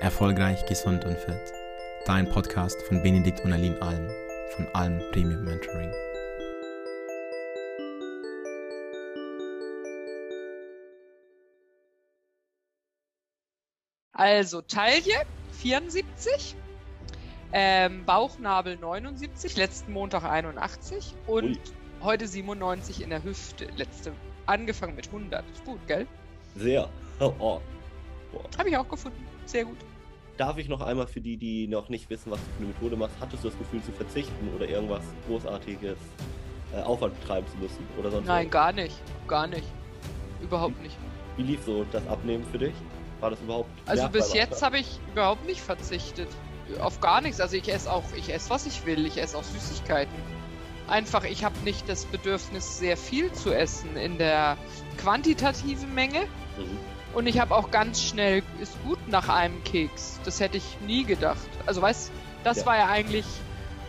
Erfolgreich, 0.00 0.64
gesund 0.64 1.04
und 1.04 1.18
fit. 1.18 1.52
Dein 2.06 2.26
Podcast 2.30 2.80
von 2.88 3.02
Benedikt 3.02 3.44
und 3.44 3.52
Aline 3.52 3.80
Alm 3.82 4.08
von 4.56 4.66
Alm 4.72 4.98
Premium 5.12 5.44
Mentoring. 5.44 5.92
Also 14.14 14.62
Taille 14.62 15.26
74, 15.60 16.56
ähm, 17.52 18.06
Bauchnabel 18.06 18.78
79, 18.78 19.58
letzten 19.58 19.92
Montag 19.92 20.24
81 20.24 21.14
und 21.26 21.44
Ui. 21.44 21.58
heute 22.00 22.26
97 22.26 23.02
in 23.02 23.10
der 23.10 23.22
Hüfte. 23.22 23.66
Letzte 23.76 24.12
angefangen 24.46 24.96
mit 24.96 25.08
100. 25.08 25.44
Ist 25.52 25.64
gut, 25.66 25.86
gell? 25.86 26.06
Sehr. 26.56 26.88
Oh, 27.22 27.34
oh. 27.38 27.60
Habe 28.58 28.68
ich 28.68 28.76
auch 28.76 28.88
gefunden. 28.88 29.26
Sehr 29.46 29.64
gut. 29.64 29.76
Darf 30.36 30.56
ich 30.58 30.68
noch 30.68 30.80
einmal 30.80 31.06
für 31.06 31.20
die, 31.20 31.36
die 31.36 31.66
noch 31.66 31.88
nicht 31.88 32.08
wissen, 32.08 32.30
was 32.30 32.38
du 32.38 32.46
für 32.52 32.58
eine 32.58 32.66
Methode 32.68 32.96
machst, 32.96 33.14
hattest 33.20 33.44
du 33.44 33.48
das 33.48 33.58
Gefühl 33.58 33.82
zu 33.82 33.92
verzichten 33.92 34.48
oder 34.54 34.68
irgendwas 34.68 35.02
Großartiges 35.26 35.98
äh, 36.74 36.80
Aufwand 36.82 37.18
betreiben 37.20 37.46
zu 37.48 37.58
müssen 37.58 37.86
oder 37.98 38.10
sonst 38.10 38.26
Nein, 38.26 38.46
was? 38.46 38.52
gar 38.52 38.72
nicht. 38.72 38.96
Gar 39.26 39.46
nicht. 39.48 39.66
Überhaupt 40.40 40.80
nicht. 40.82 40.96
Wie 41.36 41.42
lief 41.42 41.60
so 41.64 41.84
das 41.92 42.06
Abnehmen 42.06 42.44
für 42.50 42.58
dich? 42.58 42.74
War 43.20 43.30
das 43.30 43.40
überhaupt? 43.40 43.70
Also 43.86 44.08
bis 44.08 44.32
jetzt 44.32 44.62
habe 44.62 44.78
ich 44.78 44.98
überhaupt 45.12 45.46
nicht 45.46 45.60
verzichtet. 45.60 46.28
Auf 46.80 47.00
gar 47.00 47.20
nichts. 47.20 47.40
Also 47.40 47.56
ich 47.56 47.70
esse 47.70 47.92
auch, 47.92 48.04
ich 48.16 48.32
esse 48.32 48.48
was 48.50 48.66
ich 48.66 48.86
will. 48.86 49.04
Ich 49.04 49.18
esse 49.18 49.36
auch 49.36 49.42
Süßigkeiten. 49.42 50.14
Einfach, 50.88 51.24
ich 51.24 51.44
habe 51.44 51.56
nicht 51.64 51.88
das 51.88 52.04
Bedürfnis, 52.06 52.78
sehr 52.78 52.96
viel 52.96 53.30
zu 53.32 53.52
essen 53.52 53.96
in 53.96 54.18
der 54.18 54.56
quantitativen 54.98 55.94
Menge. 55.94 56.20
Mhm. 56.56 56.78
Und 57.12 57.26
ich 57.26 57.40
habe 57.40 57.54
auch 57.56 57.70
ganz 57.70 58.02
schnell, 58.02 58.42
ist 58.60 58.72
gut 58.84 58.98
nach 59.08 59.28
einem 59.28 59.62
Keks. 59.64 60.20
Das 60.24 60.38
hätte 60.40 60.56
ich 60.58 60.78
nie 60.86 61.04
gedacht. 61.04 61.38
Also 61.66 61.82
weißt, 61.82 62.10
das 62.44 62.58
Ja. 62.58 62.66
war 62.66 62.76
ja 62.76 62.86
eigentlich, 62.86 63.24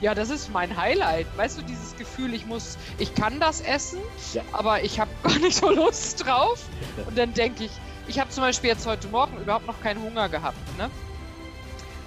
ja, 0.00 0.14
das 0.14 0.30
ist 0.30 0.52
mein 0.52 0.76
Highlight. 0.76 1.26
Weißt 1.36 1.58
du, 1.58 1.62
dieses 1.62 1.96
Gefühl, 1.96 2.32
ich 2.32 2.46
muss, 2.46 2.78
ich 2.98 3.14
kann 3.14 3.40
das 3.40 3.60
essen, 3.60 3.98
Ja. 4.32 4.42
aber 4.52 4.84
ich 4.84 5.00
habe 5.00 5.10
gar 5.24 5.38
nicht 5.40 5.56
so 5.56 5.70
Lust 5.70 6.24
drauf. 6.24 6.64
Und 7.06 7.18
dann 7.18 7.34
denke 7.34 7.64
ich, 7.64 7.70
ich 8.06 8.20
habe 8.20 8.30
zum 8.30 8.42
Beispiel 8.44 8.70
jetzt 8.70 8.86
heute 8.86 9.08
Morgen 9.08 9.36
überhaupt 9.38 9.66
noch 9.66 9.80
keinen 9.82 10.00
Hunger 10.02 10.28
gehabt, 10.28 10.56
ne? 10.78 10.88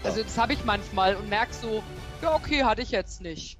Also 0.04 0.24
das 0.24 0.36
habe 0.40 0.54
ich 0.54 0.64
manchmal 0.66 1.16
und 1.16 1.30
merke 1.30 1.54
so, 1.54 1.84
ja, 2.24 2.34
okay, 2.34 2.64
hatte 2.64 2.82
ich 2.82 2.90
jetzt 2.90 3.22
nicht. 3.22 3.60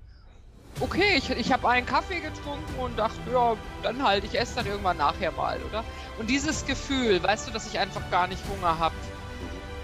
Okay, 0.80 1.16
ich, 1.16 1.30
ich 1.30 1.52
habe 1.52 1.70
einen 1.70 1.86
Kaffee 1.86 2.20
getrunken 2.20 2.80
und 2.80 2.98
dachte, 2.98 3.20
ja, 3.32 3.56
dann 3.84 4.04
halt, 4.04 4.24
ich 4.24 4.40
esse 4.40 4.56
dann 4.56 4.66
irgendwann 4.66 4.98
nachher 4.98 5.32
mal, 5.32 5.60
oder? 5.70 5.84
Und 6.18 6.30
dieses 6.30 6.66
Gefühl, 6.66 7.22
weißt 7.22 7.48
du, 7.48 7.52
dass 7.52 7.68
ich 7.68 7.78
einfach 7.78 8.10
gar 8.10 8.28
nicht 8.28 8.42
Hunger 8.50 8.80
habe, 8.80 8.96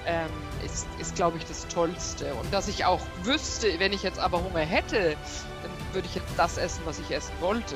ähm, 0.08 0.30
ist, 0.66 0.88
ist 1.00 1.16
glaube 1.16 1.38
ich, 1.38 1.46
das 1.46 1.68
Tollste. 1.68 2.34
Und 2.36 2.52
dass 2.54 2.68
ich 2.68 2.86
auch 2.86 3.02
wüsste, 3.24 3.80
wenn 3.80 3.94
ich 3.94 4.04
jetzt 4.04 4.20
aber 4.20 4.44
Hunger 4.44 4.62
hätte, 4.62 5.18
dann 5.62 5.72
würde 5.94 6.08
ich 6.08 6.16
jetzt 6.16 6.32
das 6.38 6.58
essen, 6.58 6.82
was 6.86 7.00
ich 7.00 7.12
essen 7.12 7.34
wollte. 7.42 7.76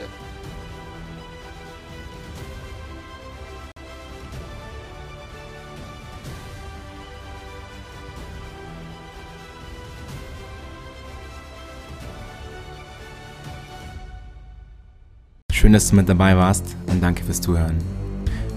Schön, 15.62 15.74
dass 15.74 15.90
du 15.92 15.96
mit 15.96 16.10
dabei 16.10 16.36
warst 16.36 16.76
und 16.88 17.04
danke 17.04 17.24
fürs 17.24 17.40
Zuhören. 17.40 17.78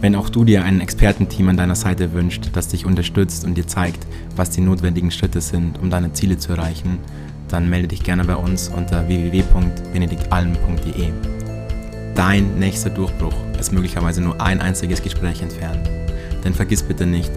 Wenn 0.01 0.17
auch 0.17 0.31
du 0.31 0.43
dir 0.43 0.65
ein 0.65 0.81
Expertenteam 0.81 1.51
an 1.51 1.59
deiner 1.59 1.75
Seite 1.75 2.15
wünscht, 2.15 2.49
das 2.55 2.69
dich 2.69 2.87
unterstützt 2.87 3.45
und 3.45 3.59
dir 3.59 3.67
zeigt, 3.67 4.07
was 4.37 4.49
die 4.49 4.63
notwendigen 4.63 5.11
Schritte 5.11 5.43
sind, 5.43 5.79
um 5.83 5.91
deine 5.91 6.15
Ziele 6.15 6.39
zu 6.39 6.53
erreichen, 6.53 6.99
dann 7.49 7.69
melde 7.69 7.89
dich 7.89 8.05
gerne 8.05 8.25
bei 8.25 8.37
uns 8.37 8.71
unter 8.71 9.07
www.benediktalm.de. 9.07 11.11
Dein 12.15 12.59
nächster 12.59 12.89
Durchbruch 12.89 13.37
ist 13.61 13.71
möglicherweise 13.71 14.23
nur 14.23 14.41
ein 14.41 14.63
einziges 14.63 15.03
Gespräch 15.03 15.43
entfernt. 15.43 15.91
Denn 16.43 16.55
vergiss 16.55 16.83
bitte 16.83 17.05
nicht, 17.05 17.33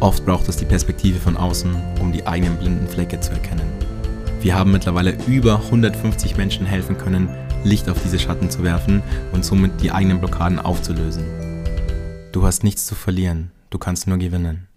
oft 0.00 0.26
braucht 0.26 0.46
es 0.50 0.58
die 0.58 0.66
Perspektive 0.66 1.18
von 1.18 1.38
außen, 1.38 1.74
um 2.02 2.12
die 2.12 2.26
eigenen 2.26 2.58
blinden 2.58 2.86
Flecke 2.86 3.18
zu 3.18 3.32
erkennen. 3.32 3.89
Wir 4.40 4.54
haben 4.54 4.72
mittlerweile 4.72 5.18
über 5.26 5.56
150 5.56 6.38
Menschen 6.38 6.64
helfen 6.64 6.96
können, 6.96 7.28
Licht 7.62 7.90
auf 7.90 8.02
diese 8.02 8.18
Schatten 8.18 8.48
zu 8.48 8.62
werfen 8.62 9.02
und 9.32 9.44
somit 9.44 9.82
die 9.82 9.92
eigenen 9.92 10.18
Blockaden 10.18 10.58
aufzulösen. 10.58 11.24
Du 12.32 12.46
hast 12.46 12.64
nichts 12.64 12.86
zu 12.86 12.94
verlieren, 12.94 13.50
du 13.68 13.76
kannst 13.76 14.06
nur 14.06 14.16
gewinnen. 14.16 14.69